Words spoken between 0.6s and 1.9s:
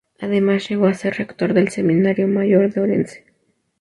llegó a ser rector del